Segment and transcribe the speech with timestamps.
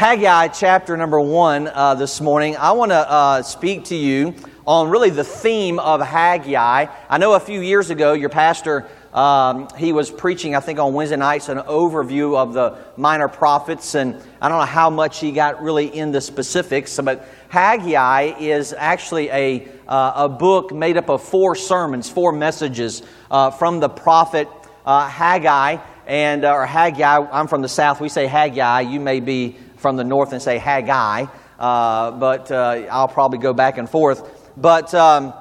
[0.00, 2.56] Haggai chapter number one uh, this morning.
[2.56, 4.34] I want to uh, speak to you
[4.66, 6.86] on really the theme of Haggai.
[7.10, 10.94] I know a few years ago your pastor um, he was preaching, I think, on
[10.94, 15.32] Wednesday nights an overview of the minor prophets, and I don't know how much he
[15.32, 21.22] got really into specifics, but Haggai is actually a, uh, a book made up of
[21.22, 24.48] four sermons, four messages uh, from the prophet
[24.86, 25.76] uh, Haggai,
[26.06, 27.18] and uh, or Haggai.
[27.30, 28.00] I'm from the south.
[28.00, 28.80] We say Haggai.
[28.80, 31.26] You may be from the north and say Haggai,
[31.58, 34.52] uh, but uh, I'll probably go back and forth.
[34.56, 35.34] But um,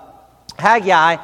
[0.57, 1.17] Haggai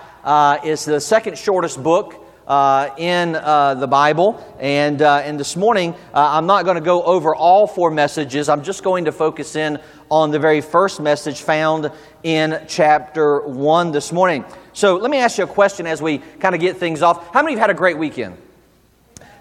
[0.63, 4.43] is the second shortest book uh, in uh, the Bible.
[4.59, 8.49] And, uh, and this morning, uh, I'm not going to go over all four messages.
[8.49, 11.91] I'm just going to focus in on the very first message found
[12.23, 14.45] in chapter 1 this morning.
[14.73, 17.34] So let me ask you a question as we kind of get things off.
[17.34, 18.37] How many of you had a great weekend?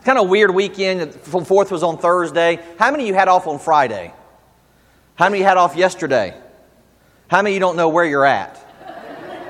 [0.04, 1.14] Kind of weird weekend.
[1.14, 2.60] Fourth was on Thursday.
[2.78, 4.12] How many of you had off on Friday?
[5.14, 6.34] How many you had off yesterday?
[7.28, 8.60] How many of you don't know where you're at?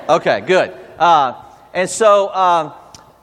[0.08, 0.72] Okay, good.
[0.96, 2.72] Uh, and so, um,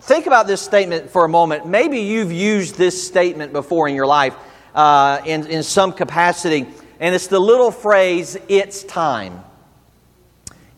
[0.02, 1.66] think about this statement for a moment.
[1.66, 4.36] Maybe you've used this statement before in your life
[4.76, 6.68] uh, in, in some capacity,
[7.00, 9.42] and it's the little phrase, it's time.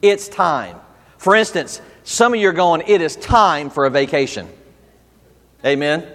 [0.03, 0.77] It's time.
[1.17, 4.47] For instance, some of you are going, it is time for a vacation.
[5.65, 6.05] Amen.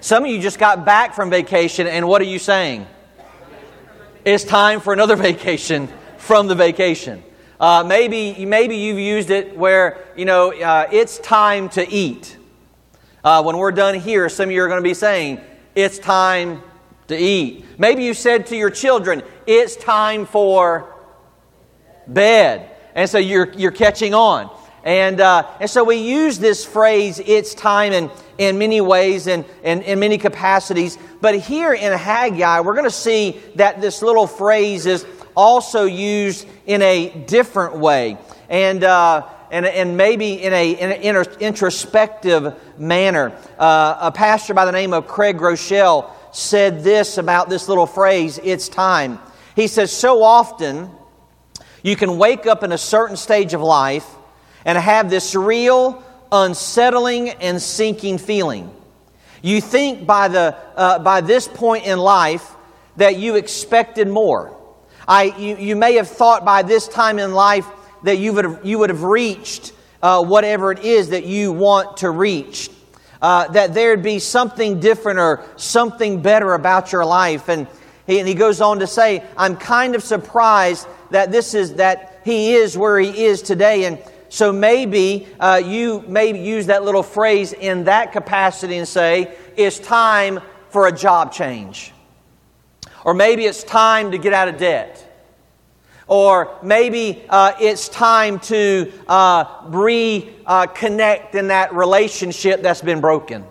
[0.00, 2.86] Some of you just got back from vacation, and what are you saying?
[4.24, 7.22] It's time for another vacation from the vacation.
[7.58, 12.36] Uh, maybe, maybe you've used it where, you know, uh, it's time to eat.
[13.24, 15.40] Uh, when we're done here, some of you are going to be saying,
[15.74, 16.62] it's time
[17.08, 17.64] to eat.
[17.76, 20.94] Maybe you said to your children, it's time for
[22.06, 22.70] bed.
[22.94, 24.56] And so you're, you're catching on.
[24.84, 29.44] And, uh, and so we use this phrase, it's time, in, in many ways and
[29.62, 30.96] in, many capacities.
[31.20, 35.04] But here in Haggai, we're going to see that this little phrase is
[35.36, 38.16] also used in a different way.
[38.48, 43.36] And, uh, and, and maybe in, a, in an introspective manner.
[43.58, 48.38] Uh, a pastor by the name of Craig Groeschel said this about this little phrase,
[48.42, 49.18] it's time.
[49.56, 50.90] He says, So often
[51.82, 54.06] you can wake up in a certain stage of life
[54.64, 58.74] and have this real, unsettling, and sinking feeling.
[59.42, 62.54] You think by, the, uh, by this point in life
[62.96, 64.56] that you expected more.
[65.06, 67.66] I, you, you may have thought by this time in life
[68.02, 69.72] that you would have, you would have reached
[70.02, 72.70] uh, whatever it is that you want to reach.
[73.20, 77.48] Uh, that there'd be something different or something better about your life.
[77.48, 77.66] And
[78.06, 82.20] he, and he goes on to say, I'm kind of surprised that this is that
[82.24, 83.84] he is where he is today.
[83.84, 89.34] And so maybe uh, you may use that little phrase in that capacity and say,
[89.56, 91.92] it's time for a job change.
[93.04, 95.04] Or maybe it's time to get out of debt.
[96.06, 103.44] Or maybe uh, it's time to uh, reconnect in that relationship that's been broken.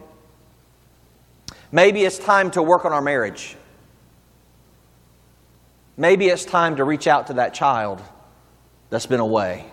[1.72, 3.56] Maybe it's time to work on our marriage.
[5.98, 8.02] Maybe it's time to reach out to that child
[8.90, 9.72] that's been away.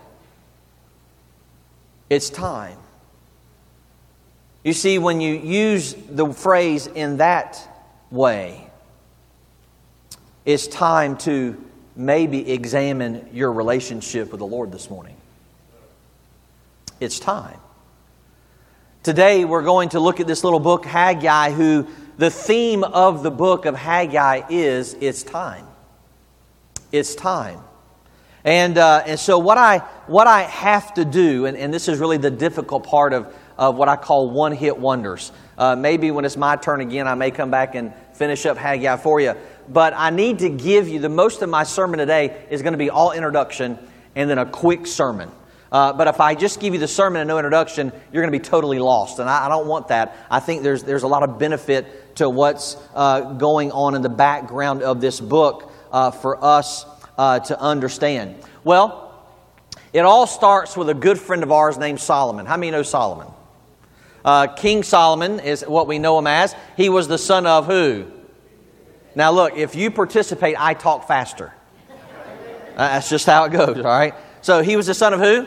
[2.10, 2.78] It's time.
[4.62, 7.60] You see, when you use the phrase in that
[8.10, 8.66] way,
[10.44, 11.62] it's time to
[11.96, 15.16] maybe examine your relationship with the Lord this morning.
[17.00, 17.58] It's time.
[19.02, 23.30] Today, we're going to look at this little book, Haggai, who the theme of the
[23.30, 25.66] book of Haggai is it's time.
[26.90, 27.60] It's time.
[28.44, 31.98] And, uh, and so, what I, what I have to do, and, and this is
[31.98, 35.32] really the difficult part of, of what I call one hit wonders.
[35.56, 38.96] Uh, maybe when it's my turn again, I may come back and finish up Haggai
[38.98, 39.34] for you
[39.68, 42.78] but I need to give you the most of my sermon today is going to
[42.78, 43.78] be all introduction
[44.14, 45.30] and then a quick sermon.
[45.72, 48.38] Uh, but if I just give you the sermon and no introduction, you're going to
[48.38, 49.18] be totally lost.
[49.18, 50.16] And I, I, don't want that.
[50.30, 54.08] I think there's, there's a lot of benefit to what's uh, going on in the
[54.08, 56.86] background of this book uh, for us
[57.18, 58.36] uh, to understand.
[58.64, 59.00] Well,
[59.92, 62.46] it all starts with a good friend of ours named Solomon.
[62.46, 63.28] How many know Solomon?
[64.24, 66.54] Uh, King Solomon is what we know him as.
[66.76, 68.06] He was the son of who?
[69.14, 71.52] Now, look, if you participate, I talk faster.
[71.90, 74.14] Uh, that's just how it goes, all right?
[74.42, 75.46] So he was the son of who?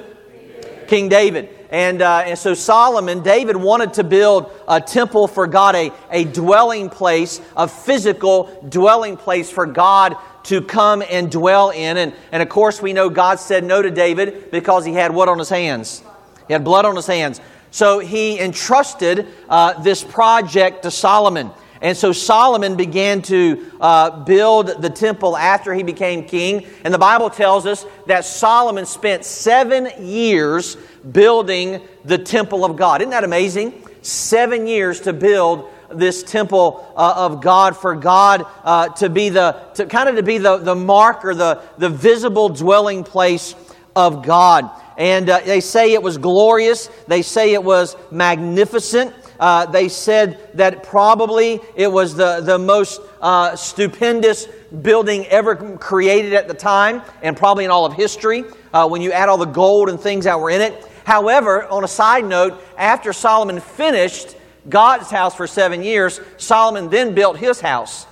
[0.87, 1.49] King David.
[1.69, 6.23] And, uh, and so Solomon, David wanted to build a temple for God, a, a
[6.23, 10.15] dwelling place, a physical dwelling place for God
[10.47, 11.97] to come and dwell in.
[11.97, 15.29] And, and of course, we know God said no to David because he had what
[15.29, 16.03] on his hands?
[16.47, 17.41] He had blood on his hands.
[17.71, 21.51] So he entrusted uh, this project to Solomon.
[21.81, 26.65] And so Solomon began to uh, build the temple after he became king.
[26.83, 30.75] And the Bible tells us that Solomon spent seven years
[31.11, 33.01] building the temple of God.
[33.01, 33.83] Isn't that amazing?
[34.01, 39.53] Seven years to build this temple uh, of God for God uh, to be the
[39.75, 43.55] to kind of to be the, the marker, the, the visible dwelling place
[43.95, 44.69] of God.
[44.97, 46.87] And uh, they say it was glorious.
[47.07, 49.13] They say it was magnificent.
[49.39, 54.47] Uh, they said that probably it was the, the most uh, stupendous
[54.81, 58.43] building ever created at the time, and probably in all of history,
[58.73, 60.83] uh, when you add all the gold and things that were in it.
[61.05, 64.35] However, on a side note, after Solomon finished
[64.69, 68.05] God's house for seven years, Solomon then built his house.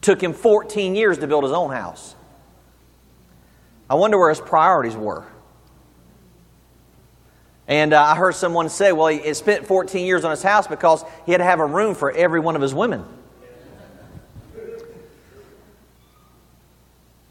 [0.00, 2.14] Took him 14 years to build his own house.
[3.88, 5.24] I wonder where his priorities were.
[7.68, 11.04] And uh, I heard someone say, well, he spent 14 years on his house because
[11.24, 13.04] he had to have a room for every one of his women.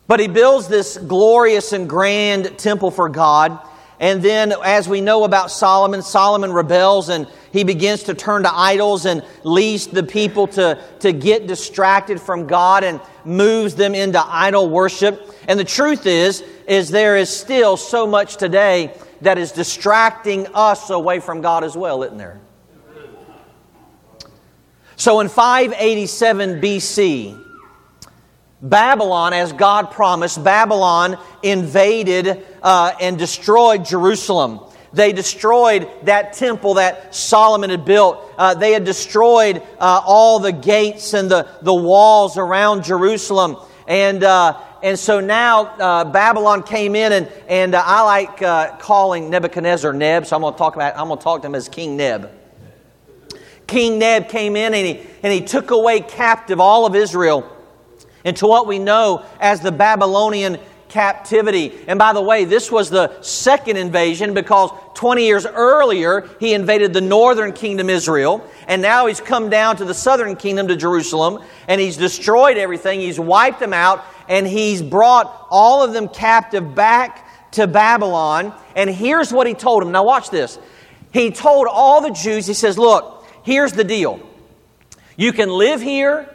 [0.08, 3.60] But he builds this glorious and grand temple for God.
[4.00, 8.54] And then, as we know about Solomon, Solomon rebels and he begins to turn to
[8.54, 14.22] idols and leads the people to, to get distracted from God and moves them into
[14.22, 15.34] idol worship.
[15.48, 20.90] And the truth is, is there is still so much today that is distracting us
[20.90, 22.42] away from God as well, isn't there?
[24.98, 27.42] So in 587 BC,
[28.62, 34.60] Babylon, as God promised, Babylon invaded uh, and destroyed Jerusalem.
[34.96, 38.18] They destroyed that temple that Solomon had built.
[38.38, 43.58] Uh, they had destroyed uh, all the gates and the, the walls around Jerusalem.
[43.90, 48.78] And, uh, and so now uh, Babylon came in, and, and uh, I like uh,
[48.78, 51.56] calling Nebuchadnezzar Neb, so I'm going to talk about I'm going to talk to him
[51.56, 52.32] as King Neb.
[53.68, 57.52] King Neb came in and he, and he took away captive all of Israel
[58.24, 60.58] into what we know as the Babylonian
[60.96, 61.74] captivity.
[61.90, 66.94] And by the way, this was the second invasion because 20 years earlier he invaded
[66.94, 71.44] the northern kingdom Israel, and now he's come down to the southern kingdom to Jerusalem,
[71.68, 73.02] and he's destroyed everything.
[73.02, 78.54] He's wiped them out, and he's brought all of them captive back to Babylon.
[78.74, 79.92] And here's what he told them.
[79.92, 80.58] Now, watch this.
[81.12, 84.22] He told all the Jews, he says, Look, here's the deal.
[85.18, 86.34] You can live here,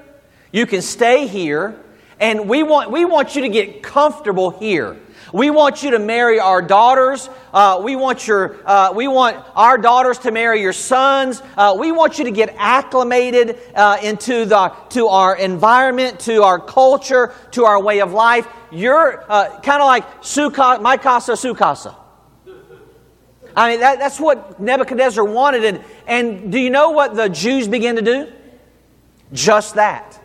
[0.53, 1.81] you can stay here,
[2.21, 4.97] and we want, we want you to get comfortable here.
[5.33, 7.31] We want you to marry our daughters.
[7.53, 11.43] Uh, we, want your, uh, we want our daughters to marry your sons.
[11.57, 16.59] Uh, we want you to get acclimated uh, into the, to our environment, to our
[16.59, 18.47] culture, to our way of life.
[18.73, 21.97] You're uh, kind of like suka, my casa, su casa.
[23.57, 25.65] I mean, that, that's what Nebuchadnezzar wanted.
[25.65, 28.33] And, and do you know what the Jews began to do?
[29.33, 30.20] Just that.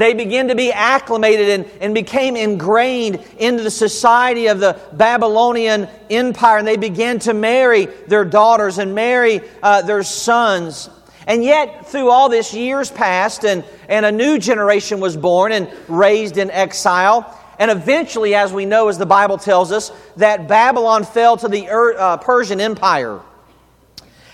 [0.00, 5.88] They began to be acclimated and, and became ingrained into the society of the Babylonian
[6.08, 10.88] Empire, and they began to marry their daughters and marry uh, their sons.
[11.26, 15.68] And yet, through all this years passed, and, and a new generation was born and
[15.86, 17.38] raised in exile.
[17.58, 21.68] And eventually, as we know, as the Bible tells us, that Babylon fell to the
[21.68, 23.20] uh, Persian Empire.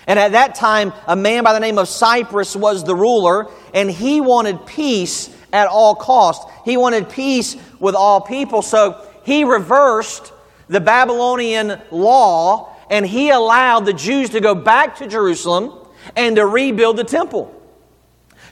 [0.07, 3.91] And at that time, a man by the name of Cyrus was the ruler, and
[3.91, 6.47] he wanted peace at all cost.
[6.63, 8.61] He wanted peace with all people.
[8.61, 10.31] So he reversed
[10.67, 15.73] the Babylonian law and he allowed the Jews to go back to Jerusalem
[16.15, 17.53] and to rebuild the temple.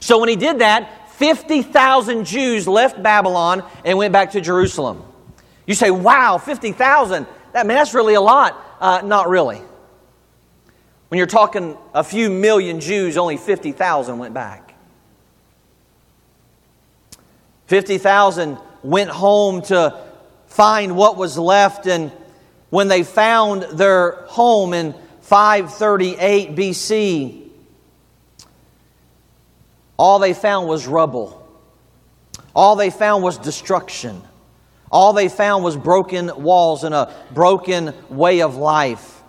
[0.00, 5.02] So when he did that, 50,000 Jews left Babylon and went back to Jerusalem.
[5.66, 7.26] You say, wow, 50,000.
[7.52, 8.62] That, man, that's really a lot.
[8.78, 9.62] Uh, not really.
[11.08, 14.65] When you're talking a few million Jews, only 50,000 went back.
[17.66, 20.00] 50,000 went home to
[20.46, 22.12] find what was left, and
[22.70, 27.48] when they found their home in 538 BC,
[29.96, 31.42] all they found was rubble.
[32.54, 34.22] All they found was destruction.
[34.90, 39.22] All they found was broken walls and a broken way of life.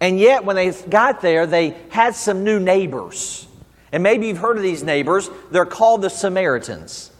[0.00, 3.46] And yet, when they got there, they had some new neighbors.
[3.92, 5.30] And maybe you've heard of these neighbors.
[5.50, 7.10] They're called the Samaritans.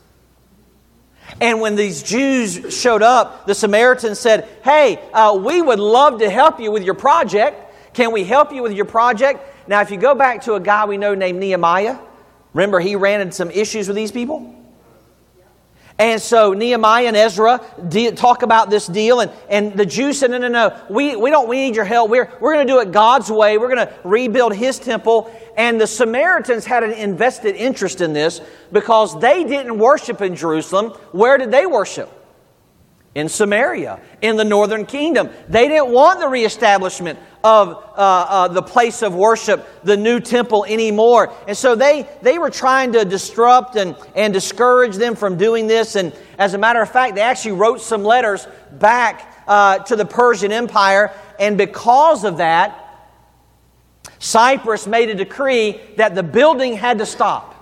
[1.40, 6.30] And when these Jews showed up, the Samaritans said, Hey, uh, we would love to
[6.30, 7.62] help you with your project.
[7.94, 9.40] Can we help you with your project?
[9.68, 11.98] Now, if you go back to a guy we know named Nehemiah,
[12.54, 14.55] remember he ran into some issues with these people?
[15.98, 17.58] And so Nehemiah and Ezra
[18.16, 21.48] talk about this deal, and, and the Jews said, No, no, no, we, we don't
[21.48, 22.10] we need your help.
[22.10, 23.56] We're, we're going to do it God's way.
[23.56, 25.34] We're going to rebuild his temple.
[25.56, 30.90] And the Samaritans had an invested interest in this because they didn't worship in Jerusalem.
[31.12, 32.12] Where did they worship?
[33.16, 35.30] In Samaria, in the northern kingdom.
[35.48, 40.66] They didn't want the reestablishment of uh, uh, the place of worship, the new temple
[40.66, 41.32] anymore.
[41.48, 45.96] And so they, they were trying to disrupt and, and discourage them from doing this.
[45.96, 50.04] And as a matter of fact, they actually wrote some letters back uh, to the
[50.04, 51.10] Persian Empire.
[51.40, 52.82] And because of that,
[54.18, 57.54] Cyrus made a decree that the building had to stop.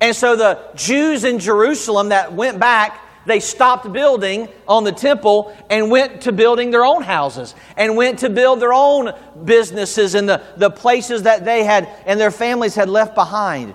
[0.00, 5.54] And so the Jews in Jerusalem that went back they stopped building on the temple
[5.68, 9.12] and went to building their own houses and went to build their own
[9.44, 13.74] businesses in the, the places that they had and their families had left behind.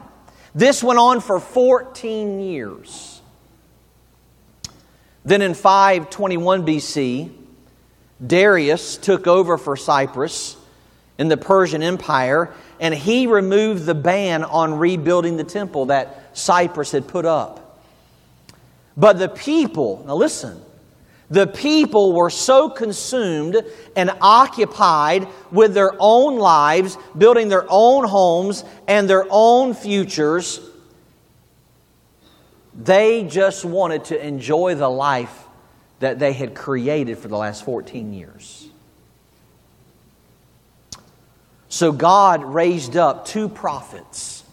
[0.55, 3.21] This went on for 14 years.
[5.23, 7.31] Then in 521 BC,
[8.25, 10.55] Darius took over for Cyrus
[11.17, 16.91] in the Persian Empire, and he removed the ban on rebuilding the temple that Cyrus
[16.91, 17.64] had put up.
[18.97, 20.61] But the people, now listen,
[21.29, 23.57] the people were so consumed
[23.95, 30.59] and occupied with their own lives, building their own homes and their own futures,
[32.75, 35.45] they just wanted to enjoy the life
[35.99, 38.67] that they had created for the last 14 years.
[41.69, 44.43] So God raised up two prophets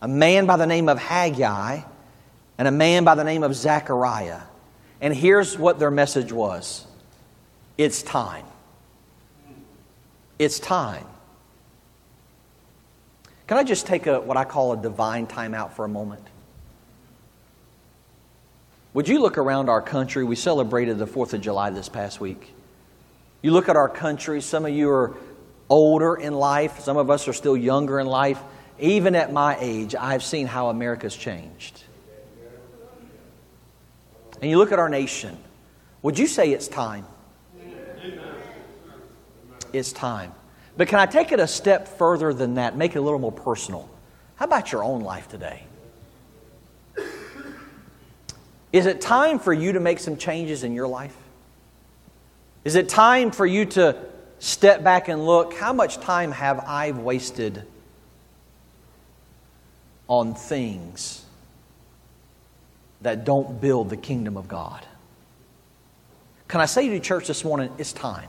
[0.00, 1.82] a man by the name of Haggai
[2.62, 4.38] and a man by the name of Zechariah.
[5.00, 6.86] And here's what their message was
[7.76, 8.46] it's time.
[10.38, 11.04] It's time.
[13.48, 16.24] Can I just take a, what I call a divine timeout for a moment?
[18.94, 20.22] Would you look around our country?
[20.22, 22.54] We celebrated the 4th of July this past week.
[23.42, 25.16] You look at our country, some of you are
[25.68, 28.40] older in life, some of us are still younger in life.
[28.78, 31.82] Even at my age, I've seen how America's changed
[34.42, 35.38] and you look at our nation,
[36.02, 37.06] would you say it's time?
[39.72, 40.32] It's time.
[40.76, 43.32] But can I take it a step further than that, make it a little more
[43.32, 43.88] personal?
[44.34, 45.62] How about your own life today?
[48.72, 51.16] Is it time for you to make some changes in your life?
[52.64, 53.96] Is it time for you to
[54.40, 57.62] step back and look how much time have I wasted
[60.08, 61.21] on things
[63.02, 64.84] that don't build the kingdom of God.
[66.48, 68.28] Can I say to church, this morning, it's time.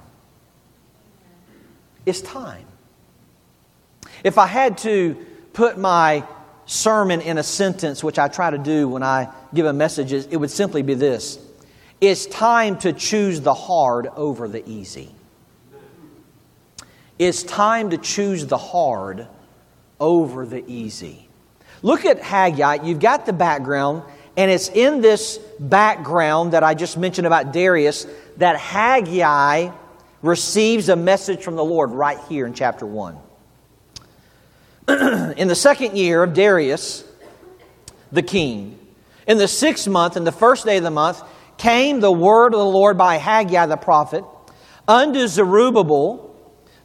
[2.05, 2.65] It's time.
[4.23, 5.15] If I had to
[5.53, 6.23] put my
[6.65, 10.37] sermon in a sentence, which I try to do when I give a message, it
[10.37, 11.39] would simply be this
[12.01, 15.13] It's time to choose the hard over the easy.
[17.19, 19.27] It's time to choose the hard
[19.99, 21.27] over the easy.
[21.81, 22.83] Look at Haggai.
[22.83, 24.03] You've got the background.
[24.35, 29.69] And it's in this background that I just mentioned about Darius that Haggai
[30.21, 33.17] receives a message from the Lord right here in chapter 1.
[35.37, 37.03] in the second year of Darius,
[38.11, 38.79] the king,
[39.27, 41.21] in the sixth month, in the first day of the month,
[41.57, 44.23] came the word of the Lord by Haggai the prophet
[44.87, 46.35] unto Zerubbabel,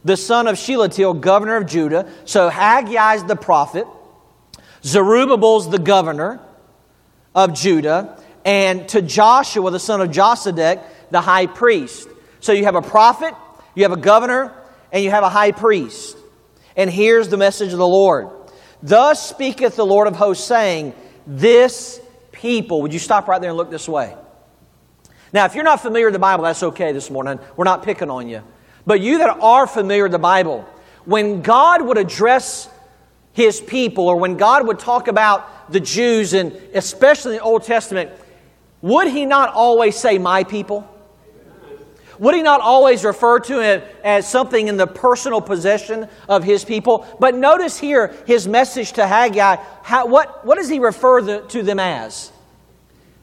[0.05, 2.09] the son of Shealtiel, governor of Judah.
[2.25, 3.87] So Haggai's the prophet,
[4.83, 6.39] Zerubbabel's the governor
[7.35, 12.07] of Judah, and to Joshua, the son of Josedech, the high priest.
[12.39, 13.33] So you have a prophet,
[13.75, 14.53] you have a governor,
[14.91, 16.17] and you have a high priest.
[16.75, 18.29] And here's the message of the Lord
[18.81, 20.93] Thus speaketh the Lord of hosts, saying,
[21.27, 24.15] This people, would you stop right there and look this way?
[25.33, 27.39] Now, if you're not familiar with the Bible, that's okay this morning.
[27.55, 28.41] We're not picking on you.
[28.85, 30.67] But you that are familiar with the Bible,
[31.05, 32.69] when God would address
[33.39, 37.63] his people, or when God would talk about the Jews, and especially in the Old
[37.63, 38.11] Testament,
[38.81, 40.85] would he not always say, My people?
[42.19, 46.65] Would he not always refer to it as something in the personal possession of his
[46.65, 47.07] people?
[47.17, 49.55] But notice here his message to Haggai.
[49.83, 52.33] How, what, what does he refer the, to them as?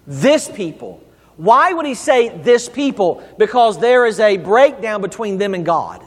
[0.07, 1.05] This people.
[1.37, 3.23] Why would he say this people?
[3.37, 6.03] Because there is a breakdown between them and God.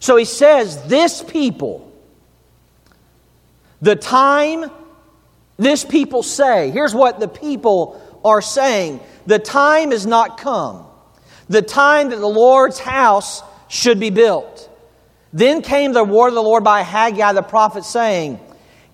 [0.00, 1.91] So he says, This people
[3.82, 4.70] the time
[5.58, 10.86] this people say, here's what the people are saying the time is not come.
[11.48, 14.70] The time that the Lord's house should be built.
[15.32, 18.40] Then came the word of the Lord by Haggai the prophet, saying,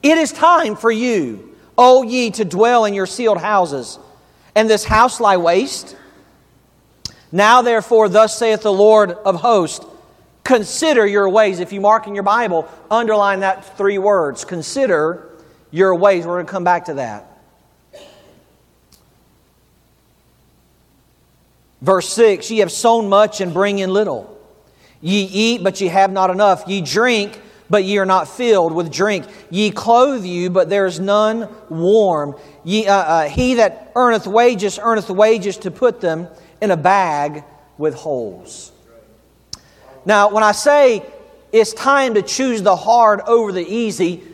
[0.02, 3.99] It is time for you, O ye to dwell in your sealed houses,
[4.54, 5.97] and this house lie waste?
[7.30, 9.85] Now, therefore, thus saith the Lord of hosts
[10.49, 11.61] Consider your ways.
[11.61, 15.28] If you mark in your Bible, underline that three words consider
[15.71, 16.26] your ways.
[16.26, 17.26] We're going to come back to that.
[21.83, 24.40] Verse 6 Ye have sown much and bring in little.
[25.02, 26.67] Ye eat, but ye have not enough.
[26.67, 27.38] Ye drink,
[27.69, 29.26] but ye are not filled with drink.
[29.50, 32.35] Ye clothe you, but there is none warm.
[32.64, 36.26] Ye, uh, uh, he that earneth wages, earneth wages to put them
[36.62, 37.45] in a bag
[37.76, 38.73] with holes.
[40.09, 41.05] Now, when I say
[41.53, 44.25] it's time to choose the hard over the easy,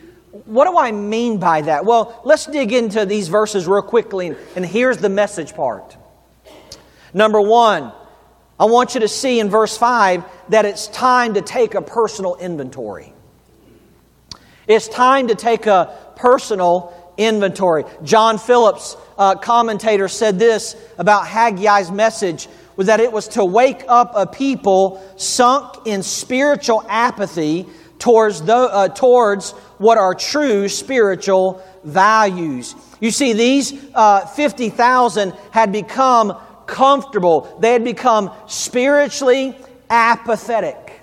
[0.45, 1.83] what do I mean by that?
[1.83, 5.97] Well, let's dig into these verses real quickly, and here's the message part.
[7.13, 7.91] Number one,
[8.57, 12.37] I want you to see in verse 5 that it's time to take a personal
[12.37, 13.11] inventory.
[14.67, 17.83] It's time to take a personal inventory.
[18.01, 23.83] John Phillips, uh, commentator, said this about Haggai's message was that it was to wake
[23.87, 27.65] up a people sunk in spiritual apathy
[27.99, 32.75] towards, the, uh, towards what are true spiritual values.
[32.99, 39.55] You see, these uh, 50,000 had become comfortable, they had become spiritually
[39.89, 41.01] apathetic.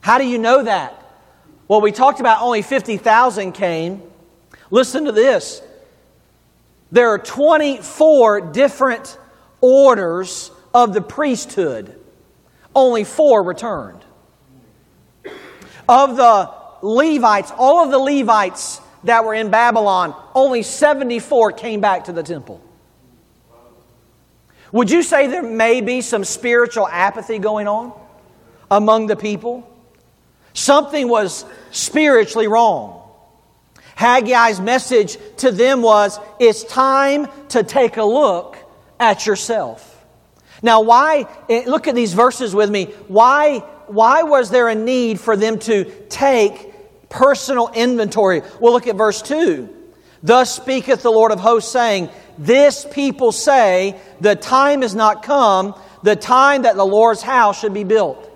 [0.00, 0.98] How do you know that?
[1.68, 4.02] Well, we talked about only 50,000 came.
[4.70, 5.62] Listen to this.
[6.90, 9.16] There are 24 different
[9.62, 11.98] orders of the priesthood.
[12.74, 14.04] Only four returned.
[15.88, 16.52] Of the
[16.82, 22.22] Levites, all of the Levites that were in Babylon, only 74 came back to the
[22.22, 22.62] temple.
[24.72, 27.92] Would you say there may be some spiritual apathy going on
[28.70, 29.68] among the people?
[30.54, 33.00] Something was spiritually wrong.
[33.96, 38.56] Haggai's message to them was it's time to take a look
[39.02, 39.88] at yourself.
[40.62, 42.84] Now, why, eh, look at these verses with me.
[43.08, 46.72] Why, why was there a need for them to take
[47.08, 48.42] personal inventory?
[48.60, 49.68] Well, look at verse 2.
[50.22, 55.74] Thus speaketh the Lord of hosts, saying, this people say, The time is not come,
[56.04, 58.30] the time that the Lord's house should be built.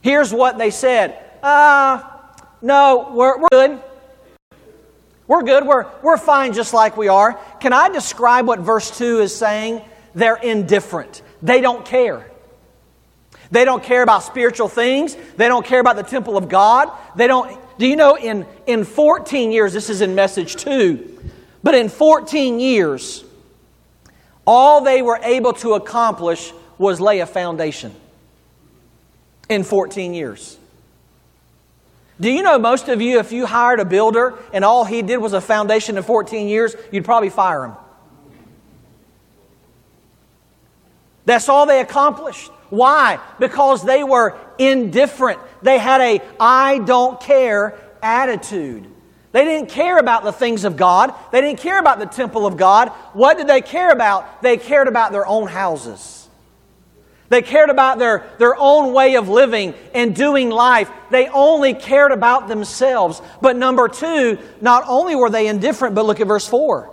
[0.00, 3.80] Here's what they said Ah, uh, no, we're, we're good.
[5.30, 5.64] We're good.
[5.64, 7.38] We're, we're fine just like we are.
[7.60, 9.80] Can I describe what verse 2 is saying?
[10.12, 11.22] They're indifferent.
[11.40, 12.28] They don't care.
[13.52, 15.16] They don't care about spiritual things.
[15.36, 16.90] They don't care about the temple of God.
[17.14, 17.56] They don't.
[17.78, 21.20] Do you know in, in 14 years, this is in message 2,
[21.62, 23.22] but in 14 years,
[24.44, 27.94] all they were able to accomplish was lay a foundation.
[29.48, 30.58] In 14 years.
[32.20, 35.16] Do you know most of you, if you hired a builder and all he did
[35.16, 37.72] was a foundation in 14 years, you'd probably fire him?
[41.24, 42.50] That's all they accomplished.
[42.68, 43.18] Why?
[43.38, 45.40] Because they were indifferent.
[45.62, 48.86] They had a I don't care attitude.
[49.32, 51.14] They didn't care about the things of God.
[51.30, 52.88] They didn't care about the temple of God.
[53.12, 54.42] What did they care about?
[54.42, 56.19] They cared about their own houses.
[57.30, 60.90] They cared about their, their own way of living and doing life.
[61.10, 63.22] They only cared about themselves.
[63.40, 66.90] But number two, not only were they indifferent, but look at verse 4.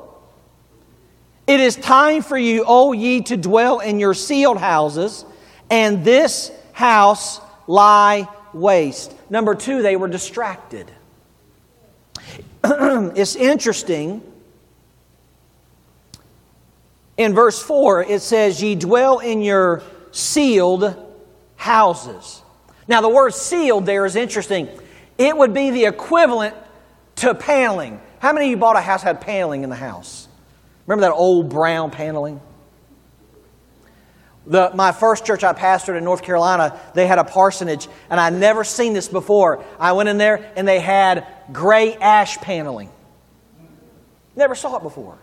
[1.48, 5.26] It is time for you, O ye, to dwell in your sealed houses,
[5.72, 9.16] and this house lie waste.
[9.32, 10.92] Number two, they were distracted.
[12.64, 14.22] it's interesting.
[17.18, 19.82] In verse 4, it says, Ye dwell in your
[20.18, 20.96] sealed
[21.56, 22.42] houses.
[22.88, 24.68] Now, the word sealed there is interesting.
[25.18, 26.56] It would be the equivalent
[27.18, 28.02] to paneling.
[28.20, 30.28] How many of you bought a house had paneling in the house?
[30.88, 32.42] Remember that old brown paneling?
[34.48, 38.34] The, my first church I pastored in North Carolina, they had a parsonage, and I'd
[38.34, 39.64] never seen this before.
[39.78, 42.90] I went in there, and they had gray ash paneling.
[44.36, 45.18] Never saw it before.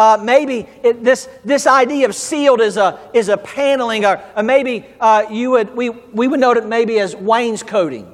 [0.00, 4.42] Uh, maybe it, this, this idea of sealed is a, is a paneling, or, or
[4.42, 8.10] maybe uh, you would, we, we would note it maybe as wainscoting.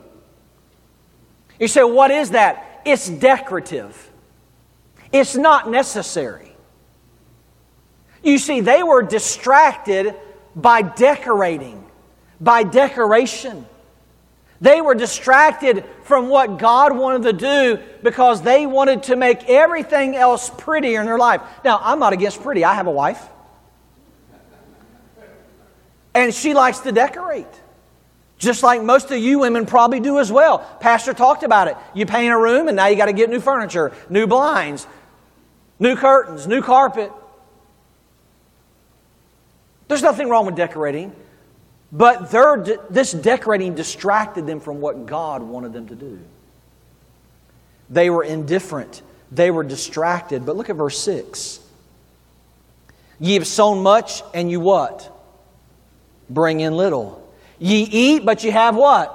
[1.60, 2.82] You say, what is that?
[2.84, 4.10] It's decorative,
[5.12, 6.50] it's not necessary.
[8.20, 10.12] You see, they were distracted
[10.56, 11.88] by decorating,
[12.40, 13.64] by decoration.
[14.60, 20.16] They were distracted from what God wanted to do because they wanted to make everything
[20.16, 21.42] else prettier in their life.
[21.64, 23.22] Now, I'm not against pretty, I have a wife.
[26.14, 27.46] And she likes to decorate.
[28.38, 30.58] Just like most of you women probably do as well.
[30.80, 31.76] Pastor talked about it.
[31.94, 34.86] You paint a room and now you got to get new furniture, new blinds,
[35.78, 37.10] new curtains, new carpet.
[39.88, 41.14] There's nothing wrong with decorating,
[41.92, 42.30] but
[42.90, 46.18] this decorating distracted them from what God wanted them to do.
[47.88, 50.44] They were indifferent, they were distracted.
[50.44, 51.60] But look at verse 6.
[53.18, 55.12] Ye have sown much, and you what?
[56.28, 57.32] Bring in little.
[57.58, 59.12] Ye eat, but you have what?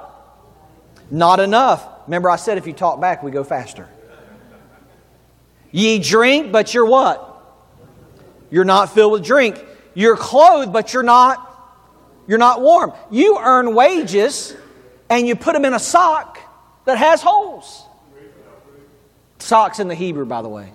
[1.10, 1.86] Not enough.
[2.06, 3.88] Remember, I said if you talk back, we go faster.
[5.70, 7.28] Ye drink, but you're what?
[8.50, 9.64] You're not filled with drink.
[9.94, 11.51] You're clothed, but you're not
[12.26, 12.92] you're not warm.
[13.10, 14.56] You earn wages
[15.10, 16.38] and you put them in a sock
[16.84, 17.84] that has holes.
[19.38, 20.72] Socks in the Hebrew, by the way.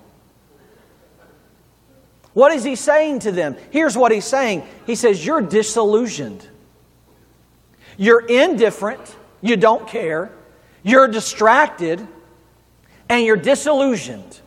[2.33, 3.55] What is he saying to them?
[3.71, 6.47] Here's what he's saying He says, You're disillusioned.
[7.97, 9.15] You're indifferent.
[9.41, 10.31] You don't care.
[10.83, 12.07] You're distracted.
[13.09, 14.41] And you're disillusioned.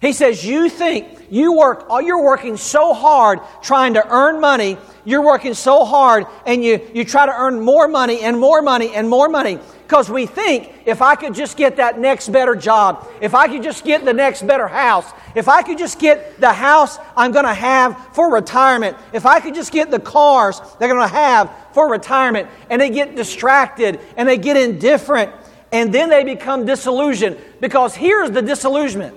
[0.00, 4.78] He says, You think you work, oh, you're working so hard trying to earn money.
[5.04, 8.94] You're working so hard and you, you try to earn more money and more money
[8.94, 13.08] and more money because we think if I could just get that next better job,
[13.20, 16.52] if I could just get the next better house, if I could just get the
[16.52, 20.88] house I'm going to have for retirement, if I could just get the cars they're
[20.88, 25.32] going to have for retirement, and they get distracted and they get indifferent,
[25.72, 27.38] and then they become disillusioned.
[27.60, 29.16] Because here's the disillusionment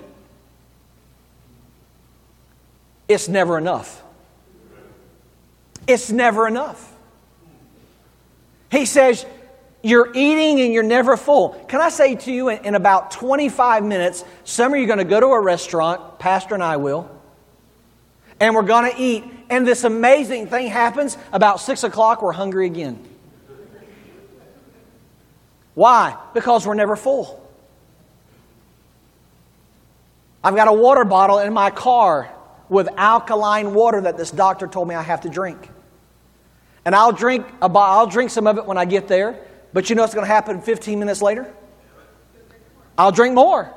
[3.08, 4.02] it's never enough.
[5.86, 6.92] It's never enough.
[8.70, 9.26] He says,
[9.82, 11.50] you're eating and you're never full.
[11.68, 14.98] Can I say to you, in, in about 25 minutes, some of you are going
[14.98, 17.10] to go to a restaurant, Pastor and I will,
[18.40, 19.24] and we're going to eat.
[19.50, 22.98] And this amazing thing happens about 6 o'clock, we're hungry again.
[25.74, 26.16] Why?
[26.32, 27.40] Because we're never full.
[30.42, 32.33] I've got a water bottle in my car
[32.68, 35.70] with alkaline water that this doctor told me I have to drink.
[36.84, 39.38] And I'll drink, I'll drink some of it when I get there.
[39.72, 41.52] But you know what's going to happen 15 minutes later?
[42.96, 43.72] I'll drink more.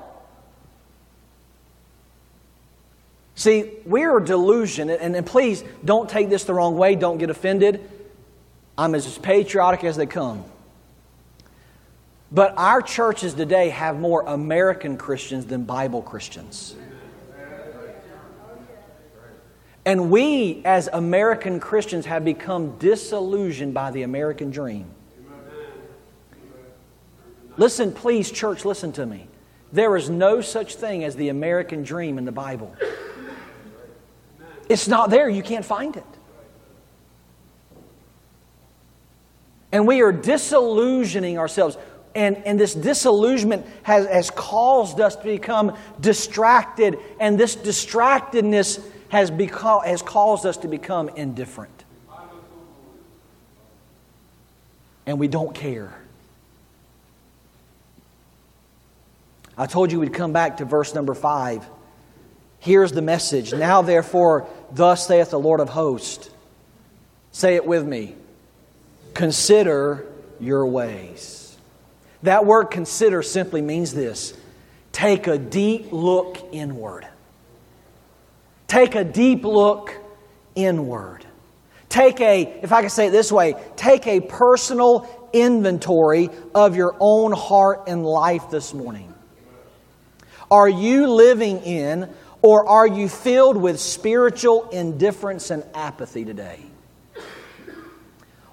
[3.35, 7.87] See, we're delusion, and, and please don't take this the wrong way, don't get offended.
[8.77, 10.43] I'm as patriotic as they come.
[12.31, 16.75] But our churches today have more American Christians than Bible Christians.
[19.87, 24.85] And we, as American Christians, have become disillusioned by the American dream.
[27.55, 29.29] Listen, please, church, listen to me.
[29.71, 32.75] There is no such thing as the American dream in the Bible.
[34.67, 36.03] It's not there, you can't find it.
[39.71, 41.77] And we are disillusioning ourselves.
[42.13, 49.31] And, and this disillusionment has, has caused us to become distracted, and this distractedness has,
[49.31, 51.83] become, has caused us to become indifferent.
[55.05, 55.93] And we don't care.
[59.57, 61.65] I told you we'd come back to verse number five.
[62.59, 63.53] Here's the message.
[63.53, 66.29] Now, therefore, thus saith the Lord of hosts.
[67.31, 68.15] Say it with me.
[69.13, 70.05] Consider
[70.39, 71.55] your ways.
[72.23, 74.33] That word consider simply means this
[74.91, 77.07] take a deep look inward.
[78.67, 79.95] Take a deep look
[80.55, 81.25] inward.
[81.89, 86.95] Take a, if I can say it this way, take a personal inventory of your
[86.99, 89.13] own heart and life this morning.
[90.51, 92.09] Are you living in
[92.41, 96.59] or are you filled with spiritual indifference and apathy today?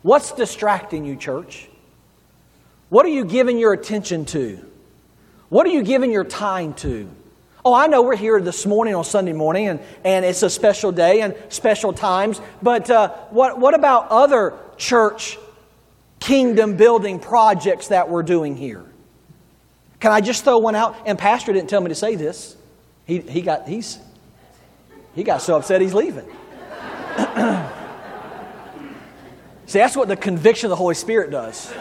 [0.02, 1.68] What's distracting you, church?
[2.88, 4.64] What are you giving your attention to?
[5.48, 7.08] What are you giving your time to?
[7.66, 10.92] Oh, I know we're here this morning on Sunday morning and, and it's a special
[10.92, 15.38] day and special times, but uh, what, what about other church
[16.20, 18.84] kingdom building projects that we're doing here?
[19.98, 20.94] Can I just throw one out?
[21.06, 22.54] And Pastor didn't tell me to say this.
[23.06, 23.98] He, he, got, he's,
[25.14, 26.26] he got so upset he's leaving.
[29.66, 31.72] See, that's what the conviction of the Holy Spirit does.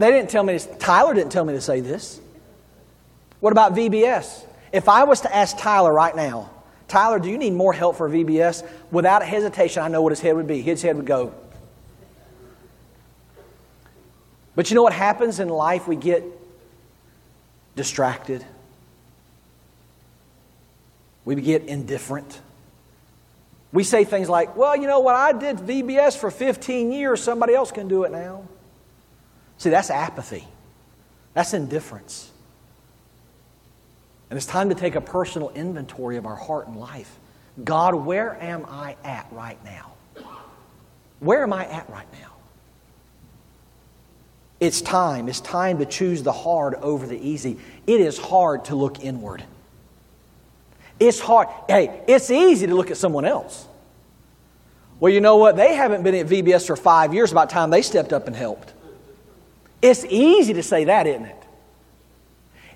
[0.00, 0.66] They didn't tell me this.
[0.78, 2.22] Tyler didn't tell me to say this.
[3.40, 4.46] What about VBS?
[4.72, 6.48] If I was to ask Tyler right now,
[6.88, 8.66] Tyler, do you need more help for VBS?
[8.90, 10.62] Without hesitation, I know what his head would be.
[10.62, 11.34] His head would go,
[14.56, 15.86] But you know what happens in life?
[15.86, 16.24] We get
[17.76, 18.42] distracted,
[21.26, 22.40] we get indifferent,
[23.70, 27.54] We say things like, well, you know what, I did VBS for 15 years, somebody
[27.54, 28.44] else can do it now.
[29.60, 30.48] See, that's apathy,
[31.34, 32.30] that's indifference.
[34.30, 37.18] And it's time to take a personal inventory of our heart and life.
[37.62, 39.92] God, where am I at right now?
[41.18, 42.32] Where am I at right now?
[44.60, 45.28] It's time.
[45.28, 47.58] It's time to choose the hard over the easy.
[47.86, 49.44] It is hard to look inward.
[50.98, 51.48] It's hard.
[51.68, 53.66] Hey, it's easy to look at someone else.
[55.00, 55.56] Well, you know what?
[55.56, 58.72] They haven't been at VBS for five years, about time they stepped up and helped.
[59.82, 61.36] It's easy to say that, isn't it?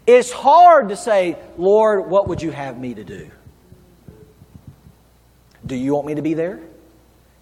[0.07, 3.31] It's hard to say, Lord, what would you have me to do?
[5.65, 6.61] Do you want me to be there?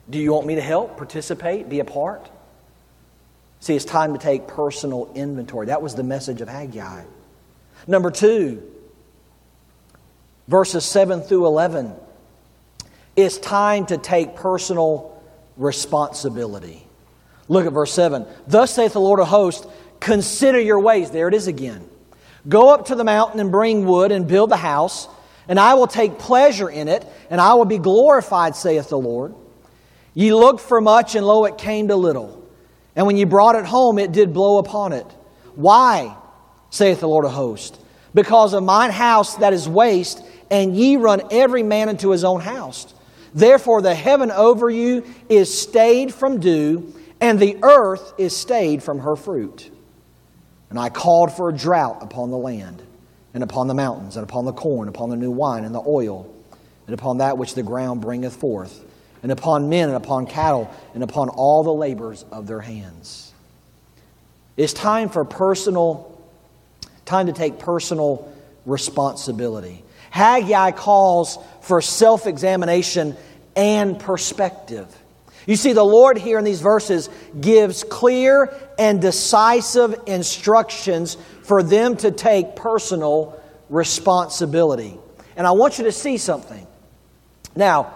[0.09, 2.29] Do you want me to help, participate, be a part?
[3.61, 5.67] See, it's time to take personal inventory.
[5.67, 7.05] That was the message of Haggai.
[7.87, 8.63] Number two,
[10.49, 11.93] verses 7 through 11.
[13.15, 15.21] It's time to take personal
[15.57, 16.82] responsibility.
[17.53, 18.25] Look at verse 7.
[18.47, 19.67] Thus saith the Lord of hosts,
[20.01, 21.11] consider your ways.
[21.11, 21.87] There it is again.
[22.49, 25.07] Go up to the mountain and bring wood and build the house,
[25.47, 29.35] and I will take pleasure in it, and I will be glorified, saith the Lord.
[30.15, 32.43] Ye looked for much, and lo, it came to little.
[32.97, 35.07] And when ye brought it home, it did blow upon it.
[35.55, 36.17] Why,
[36.71, 37.79] saith the Lord of hosts?
[38.15, 42.41] Because of mine house that is waste, and ye run every man into his own
[42.41, 42.95] house.
[43.35, 48.99] Therefore, the heaven over you is stayed from dew, and the earth is stayed from
[48.99, 49.71] her fruit.
[50.69, 52.83] And I called for a drought upon the land,
[53.33, 56.31] and upon the mountains, and upon the corn, upon the new wine, and the oil,
[56.87, 58.85] and upon that which the ground bringeth forth
[59.23, 63.33] and upon men and upon cattle and upon all the labors of their hands.
[64.57, 66.21] It's time for personal,
[67.05, 68.31] time to take personal
[68.67, 69.83] responsibility.
[70.11, 73.17] Haggai calls for self examination
[73.57, 74.95] and perspective.
[75.47, 81.97] You see, the Lord here in these verses gives clear and decisive instructions for them
[81.99, 84.99] to take personal responsibility.
[85.37, 86.67] And I want you to see something.
[87.57, 87.95] Now,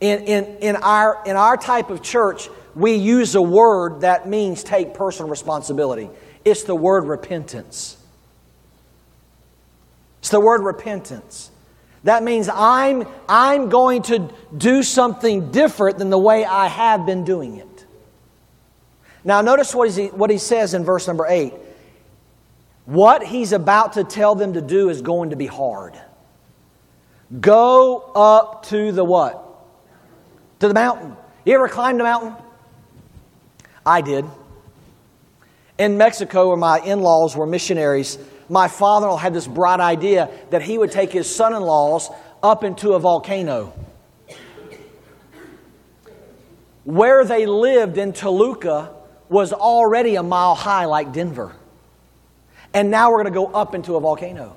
[0.00, 4.62] in, in, in, our, in our type of church, we use a word that means
[4.62, 6.10] take personal responsibility.
[6.44, 7.96] It's the word repentance.
[10.18, 11.50] It's the word repentance.
[12.06, 17.24] That means I'm, I'm going to do something different than the way I have been
[17.24, 17.86] doing it.
[19.22, 21.52] Now, notice what he, what he says in verse number 8.
[22.86, 26.00] What he's about to tell them to do is going to be hard.
[27.40, 29.46] Go up to the what?
[30.60, 31.16] to the mountain.
[31.44, 32.34] You ever climbed a mountain?
[33.84, 34.24] I did.
[35.78, 39.80] In Mexico, where my in laws were missionaries, my father in law had this bright
[39.80, 42.10] idea that he would take his son in laws
[42.42, 43.72] up into a volcano.
[46.84, 48.92] Where they lived in Toluca
[49.28, 51.54] was already a mile high, like Denver.
[52.72, 54.56] And now we're going to go up into a volcano.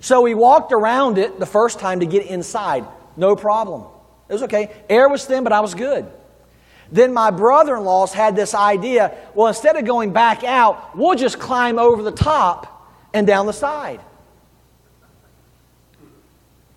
[0.00, 2.86] So we walked around it the first time to get inside.
[3.16, 3.84] No problem.
[4.28, 4.70] It was okay.
[4.88, 6.10] Air was thin, but I was good.
[6.92, 11.16] Then my brother in laws had this idea well, instead of going back out, we'll
[11.16, 12.68] just climb over the top
[13.14, 14.00] and down the side.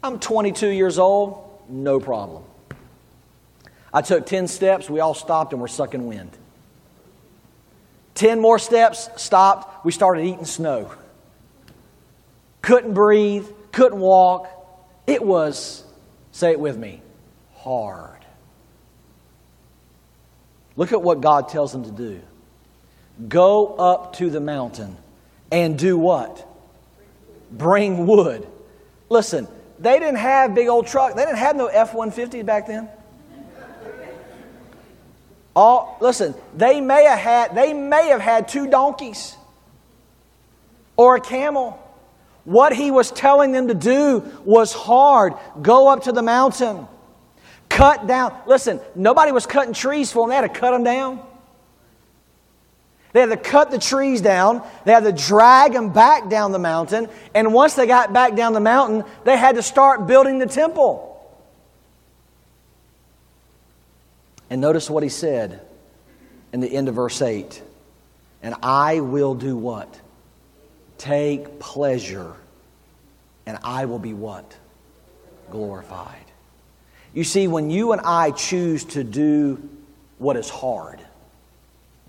[0.02, 2.44] I'm 22 years old, no problem.
[3.94, 6.32] I took 10 steps, we all stopped and we're sucking wind.
[8.14, 10.92] 10 more steps, stopped, we started eating snow.
[12.62, 14.48] Couldn't breathe, couldn't walk.
[15.08, 15.84] It was,
[16.32, 17.02] say it with me,
[17.56, 18.15] hard.
[20.78, 22.22] Look at what God tells them to do.
[23.28, 24.98] Go up to the mountain
[25.52, 26.46] and do what?
[27.52, 28.46] Bring wood.
[29.10, 29.48] Listen,
[29.80, 31.16] they didn't have big old truck.
[31.16, 32.90] They didn't have no F 150s back then.
[35.56, 39.38] All, listen, they may have had they may have had two donkeys
[40.98, 41.82] or a camel.
[42.44, 45.34] What he was telling them to do was hard.
[45.62, 46.88] Go up to the mountain.
[47.76, 48.34] Cut down.
[48.48, 50.30] Listen, nobody was cutting trees for them.
[50.30, 51.20] They had to cut them down.
[53.12, 54.66] They had to cut the trees down.
[54.86, 57.10] They had to drag them back down the mountain.
[57.34, 61.22] And once they got back down the mountain, they had to start building the temple.
[64.50, 65.60] And notice what he said
[66.54, 67.62] in the end of verse 8.
[68.42, 70.00] And I will do what?
[70.98, 72.36] Take pleasure.
[73.46, 74.56] And I will be what?
[75.52, 76.26] Glorified.
[77.16, 79.70] You see, when you and I choose to do
[80.18, 81.00] what is hard,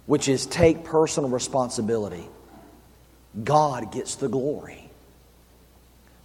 [0.07, 2.27] which is take personal responsibility,
[3.42, 4.90] God gets the glory.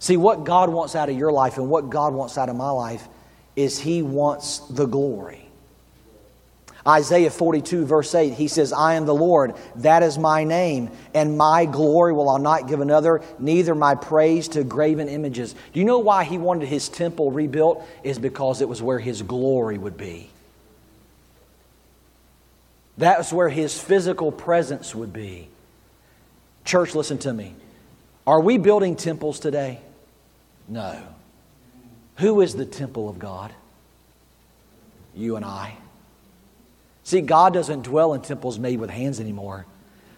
[0.00, 2.70] See, what God wants out of your life and what God wants out of my
[2.70, 3.06] life
[3.54, 5.48] is he wants the glory.
[6.86, 11.38] Isaiah 42, verse 8, he says, I am the Lord, that is my name, and
[11.38, 15.54] my glory will I not give another, neither my praise to graven images.
[15.72, 17.86] Do you know why he wanted his temple rebuilt?
[18.02, 20.28] Is because it was where his glory would be.
[22.98, 25.48] That was where his physical presence would be.
[26.64, 27.54] Church, listen to me.
[28.26, 29.80] Are we building temples today?
[30.68, 31.00] No.
[32.16, 33.52] Who is the temple of God?
[35.14, 35.76] You and I.
[37.12, 39.66] See, God doesn't dwell in temples made with hands anymore.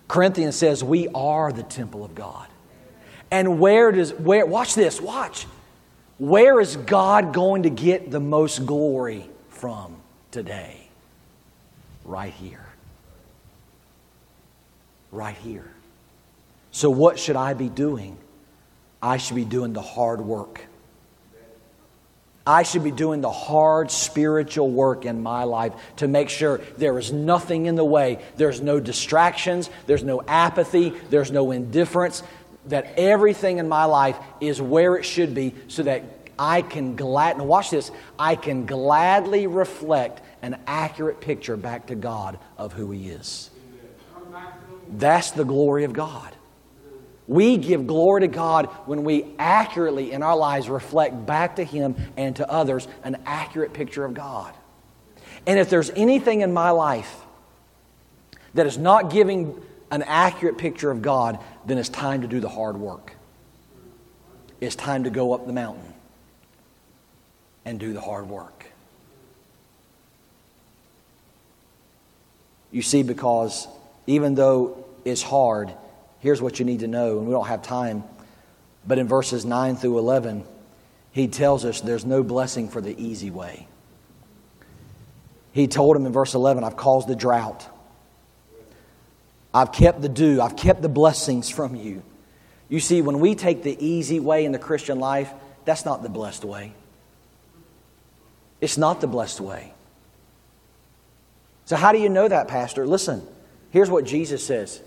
[0.07, 2.47] Corinthians says we are the temple of God.
[3.33, 5.49] And where does, where, watch this, watch.
[6.19, 9.97] Where is God going to get the most glory from
[10.31, 10.87] today?
[12.05, 12.65] Right here.
[15.11, 15.69] Right here.
[16.71, 18.17] So, what should I be doing?
[19.03, 20.61] I should be doing the hard work
[22.47, 26.99] I should be doing the hard spiritual work in my life to make sure there
[26.99, 28.23] is nothing in the way.
[28.37, 32.23] There's no distractions, there's no apathy, there's no indifference,
[32.67, 36.03] that everything in my life is where it should be so that
[36.39, 41.95] I can glad now watch this, I can gladly reflect an accurate picture back to
[41.95, 43.51] God of who he is.
[44.91, 46.34] That's the glory of God.
[47.27, 51.97] We give glory to God when we accurately in our lives reflect back to Him
[52.17, 54.53] and to others an accurate picture of God.
[55.47, 57.21] And if there's anything in my life
[58.55, 59.61] that is not giving
[59.91, 63.15] an accurate picture of God, then it's time to do the hard work.
[64.61, 65.95] It's time to go up the mountain
[67.65, 68.67] and do the hard work.
[72.71, 73.69] You see, because
[74.07, 75.73] even though it's hard,
[76.25, 78.03] here's what you need to know, and we don't have time.
[78.87, 80.47] But in verses 9 through 11,
[81.13, 83.69] he tells us there's no blessing for the easy way.
[85.53, 87.69] He told him in verse 11, I've caused the drought.
[89.53, 90.41] I've kept the dew.
[90.41, 92.03] I've kept the blessings from you.
[92.71, 95.31] You see, when we take the easy way in the Christian life,
[95.67, 96.73] that's not the blessed way.
[98.63, 99.75] It's not the blessed way.
[101.67, 102.87] So, how do you know that, Pastor?
[102.87, 103.23] Listen,
[103.73, 104.81] here's what Jesus says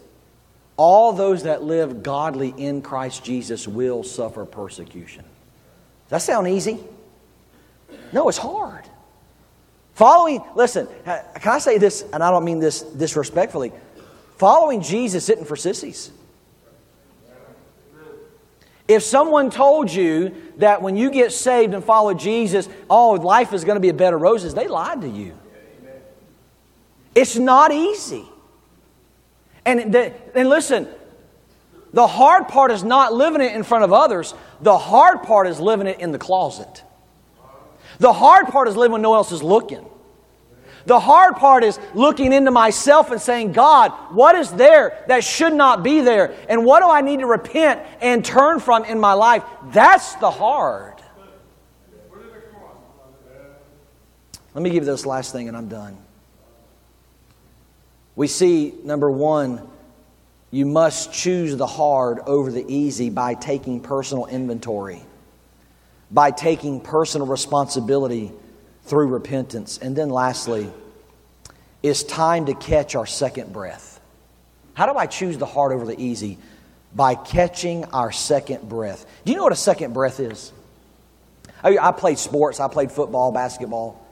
[0.77, 5.23] all those that live godly in Christ Jesus will suffer persecution.
[6.05, 6.79] Does that sound easy?
[8.13, 8.85] No, it's hard.
[9.95, 13.73] Following, listen, can I say this, and I don't mean this disrespectfully.
[14.37, 16.11] Following Jesus isn't for sissies.
[18.87, 23.65] If someone told you that when you get saved and follow Jesus, oh, life is
[23.65, 25.37] going to be a bed of roses, they lied to you.
[27.13, 28.25] It's not easy.
[29.67, 30.88] And, the, and listen,
[31.91, 34.34] the hard part is not living it in front of others.
[34.62, 36.84] The hard part is living it in the closet.
[37.99, 39.86] The hard part is living when no one else is looking.
[40.86, 45.53] The hard part is looking into myself and saying, God, what is there that should
[45.53, 46.34] not be there?
[46.47, 49.43] And what do I need to repent and turn from in my life?
[49.65, 50.93] That's the hard.
[54.53, 55.97] Let me give you this last thing and I'm done.
[58.17, 59.62] We see, number one,
[60.49, 65.03] you must choose the hard over the easy by taking personal inventory,
[66.10, 68.32] by taking personal responsibility
[68.86, 69.77] through repentance.
[69.77, 70.71] And then, lastly,
[71.84, 74.01] it's time to catch our second breath.
[74.73, 76.39] How do I choose the hard over the easy?
[76.95, 79.06] By catching our second breath.
[79.25, 80.51] Do you know what a second breath is?
[81.63, 84.06] I, played sports, I played football, basketball.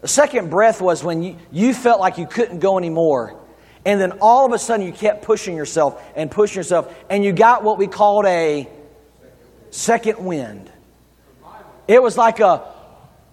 [0.00, 3.36] The second breath was when you, you felt like you couldn't go anymore.
[3.84, 7.32] And then all of a sudden you kept pushing yourself and pushing yourself, and you
[7.32, 8.68] got what we called a
[9.70, 10.70] second wind.
[11.88, 12.72] It was like a,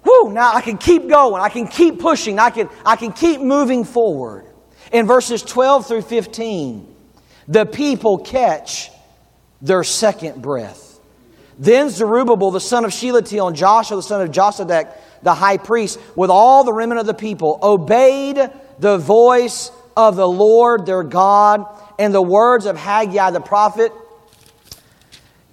[0.03, 1.41] whoo, now I can keep going.
[1.41, 2.39] I can keep pushing.
[2.39, 4.45] I can, I can keep moving forward.
[4.91, 6.95] In verses 12 through 15,
[7.47, 8.89] the people catch
[9.61, 10.99] their second breath.
[11.59, 14.95] Then Zerubbabel, the son of Shealtiel, and Joshua, the son of Josedek,
[15.27, 20.27] the high priest, with all the remnant of the people, obeyed the voice of the
[20.27, 21.65] Lord their God
[21.99, 23.91] and the words of Haggai the prophet.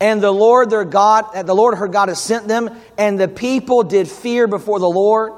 [0.00, 3.82] And the Lord their God, the Lord her God has sent them, and the people
[3.82, 5.32] did fear before the Lord.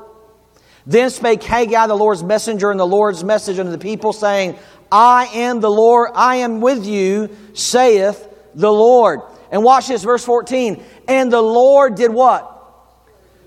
[0.87, 4.59] Then spake Haggai, the Lord's messenger, and the Lord's message unto the people, saying,
[4.93, 9.21] I am the Lord, I am with you, saith the Lord.
[9.51, 10.85] And watch this, verse 14.
[11.09, 12.53] And the Lord did what?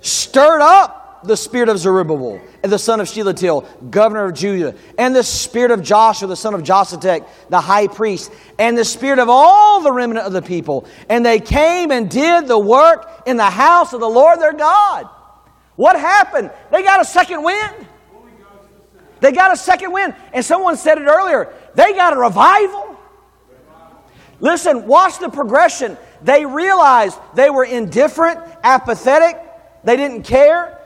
[0.01, 5.15] Stirred up the spirit of Zerubbabel and the son of Shealtiel, governor of Judah, and
[5.15, 9.29] the spirit of Joshua, the son of Josedek, the high priest, and the spirit of
[9.29, 10.87] all the remnant of the people.
[11.09, 15.09] And they came and did the work in the house of the Lord their God.
[15.75, 16.51] What happened?
[16.71, 17.87] They got a second wind.
[19.19, 20.15] They got a second wind.
[20.33, 22.97] And someone said it earlier they got a revival.
[24.39, 25.97] Listen, watch the progression.
[26.21, 29.37] They realized they were indifferent, apathetic,
[29.83, 30.79] they didn't care.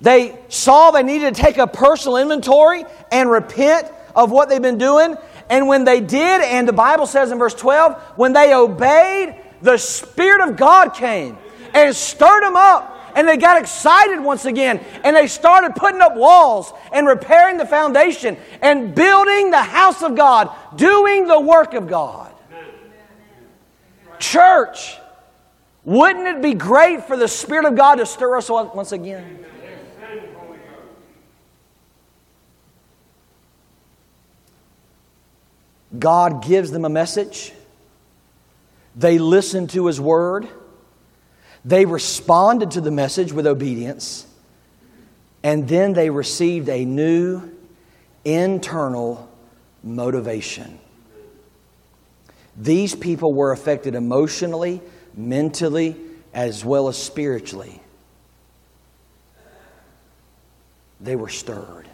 [0.00, 4.78] They saw they needed to take a personal inventory and repent of what they've been
[4.78, 5.16] doing.
[5.48, 9.76] And when they did, and the Bible says in verse 12, when they obeyed, the
[9.76, 11.36] Spirit of God came
[11.74, 12.98] and stirred them up.
[13.16, 14.78] And they got excited once again.
[15.02, 20.14] And they started putting up walls and repairing the foundation and building the house of
[20.14, 22.32] God, doing the work of God.
[24.20, 24.96] Church,
[25.84, 29.44] wouldn't it be great for the Spirit of God to stir us once again?
[35.98, 37.52] God gives them a message.
[38.94, 40.48] They listened to His word.
[41.64, 44.26] They responded to the message with obedience.
[45.42, 47.50] And then they received a new
[48.24, 49.28] internal
[49.82, 50.78] motivation.
[52.56, 54.82] These people were affected emotionally,
[55.28, 55.96] mentally,
[56.32, 57.80] as well as spiritually.
[61.00, 61.86] They were stirred.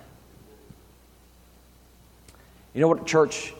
[2.74, 3.55] You know what, church?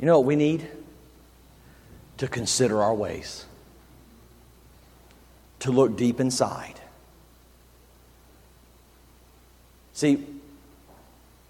[0.00, 0.66] You know what we need?
[2.18, 3.44] To consider our ways,
[5.60, 6.80] to look deep inside.
[9.92, 10.24] See,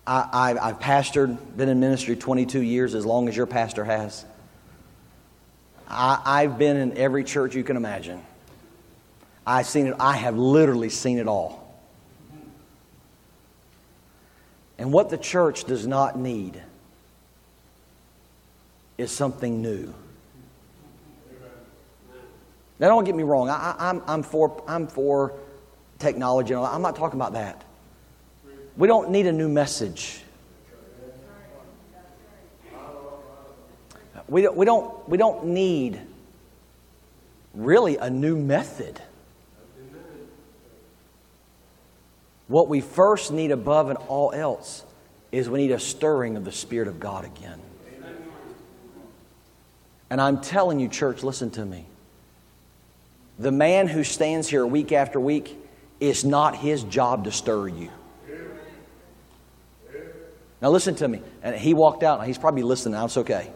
[0.06, 4.24] I, have pastored, been in ministry 22 years, as long as your pastor has.
[5.92, 8.22] I, I've been in every church you can imagine.
[9.46, 11.60] I've seen it, I have literally seen it all.
[14.78, 16.60] And what the church does not need
[18.98, 19.92] is something new.
[22.78, 23.48] Now, don't get me wrong.
[23.48, 25.34] I, am I'm, for, I'm for
[26.00, 26.54] technology.
[26.54, 27.62] I'm not talking about that.
[28.76, 30.21] We don't need a new message.
[34.32, 36.00] We don't, we don't, we don't need
[37.52, 38.98] really a new method.
[42.48, 44.86] What we first need above and all else
[45.32, 47.60] is we need a stirring of the Spirit of God again.
[50.08, 51.84] And I'm telling you, church, listen to me.
[53.38, 55.58] The man who stands here week after week,
[56.00, 57.90] it's not his job to stir you.
[60.62, 61.20] Now, listen to me.
[61.42, 63.04] And he walked out, he's probably listening now.
[63.04, 63.50] It's okay.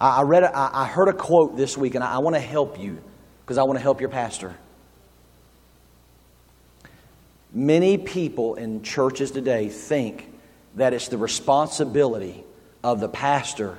[0.00, 2.78] I, read, a, I heard a quote this week, and I, I want to help
[2.78, 2.98] you
[3.42, 4.54] because I want to help your pastor.
[7.52, 10.32] Many people in churches today think
[10.74, 12.44] that it's the responsibility
[12.82, 13.78] of the pastor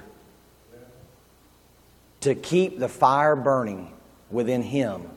[2.22, 3.92] to keep the fire burning
[4.32, 5.10] within him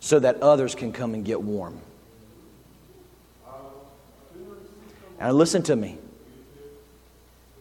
[0.00, 1.80] so that others can come and get warm.
[5.18, 5.98] And listen to me.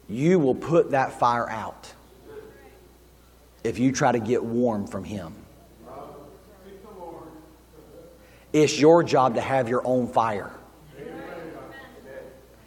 [0.07, 1.93] You will put that fire out
[3.63, 5.33] if you try to get warm from him.
[8.53, 10.51] It's your job to have your own fire.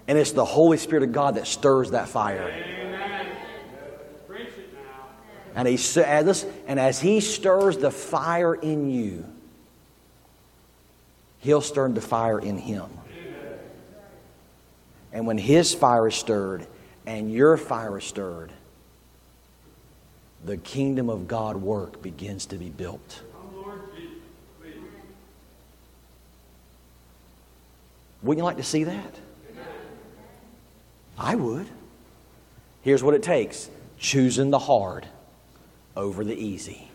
[0.06, 2.52] And it's the Holy Spirit of God that stirs that fire.
[5.56, 5.78] And, he,
[6.66, 9.24] and as he stirs the fire in you,
[11.38, 12.90] he'll stir the fire in him.
[15.12, 16.66] And when his fire is stirred
[17.06, 18.50] and your fire is stirred,
[20.44, 23.22] the kingdom of God work begins to be built.
[28.22, 29.20] Wouldn't you like to see that?
[31.18, 31.66] I would.
[32.82, 35.06] Here's what it takes choosing the hard
[35.96, 36.90] over the easy.